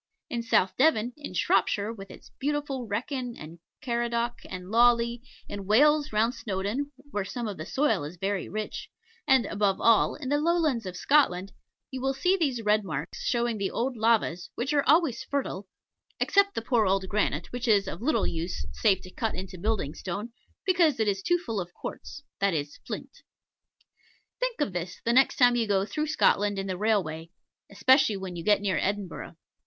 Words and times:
In 0.31 0.41
South 0.41 0.75
Devon, 0.77 1.13
in 1.15 1.35
Shropshire 1.35 1.93
with 1.93 2.09
its 2.09 2.31
beautiful 2.39 2.87
Wrekin, 2.87 3.35
and 3.37 3.59
Caradoc, 3.83 4.39
and 4.49 4.71
Lawley 4.71 5.21
in 5.47 5.67
Wales, 5.67 6.11
round 6.11 6.33
Snowdon 6.33 6.91
(where 7.11 7.23
some 7.23 7.47
of 7.47 7.57
the 7.57 7.67
soil 7.67 8.03
is 8.03 8.17
very 8.17 8.49
rich), 8.49 8.89
and, 9.27 9.45
above 9.45 9.79
all, 9.79 10.15
in 10.15 10.29
the 10.29 10.39
Lowlands 10.39 10.87
of 10.87 10.97
Scotland, 10.97 11.51
you 11.91 12.15
see 12.15 12.35
these 12.35 12.63
red 12.63 12.83
marks, 12.83 13.23
showing 13.25 13.59
the 13.59 13.69
old 13.69 13.95
lavas, 13.95 14.49
which 14.55 14.73
are 14.73 14.81
always 14.89 15.23
fertile, 15.25 15.67
except 16.19 16.55
the 16.55 16.63
poor 16.63 16.87
old 16.87 17.07
granite, 17.07 17.51
which 17.51 17.67
is 17.67 17.87
of 17.87 18.01
little 18.01 18.25
use 18.25 18.65
save 18.71 19.03
to 19.03 19.11
cut 19.13 19.35
into 19.35 19.55
building 19.55 19.93
stone, 19.93 20.33
because 20.65 20.99
it 20.99 21.07
is 21.07 21.21
too 21.21 21.37
full 21.37 21.61
of 21.61 21.75
quartz 21.75 22.23
that 22.39 22.55
is, 22.55 22.79
flint. 22.87 23.21
Think 24.39 24.61
of 24.61 24.73
this 24.73 24.99
the 25.05 25.13
next 25.13 25.35
time 25.35 25.55
you 25.55 25.67
go 25.67 25.85
through 25.85 26.07
Scotland 26.07 26.57
in 26.57 26.65
the 26.65 26.75
railway, 26.75 27.29
especially 27.69 28.17
when 28.17 28.35
you 28.35 28.43
get 28.43 28.61
near 28.61 28.79
Edinburgh. 28.79 29.35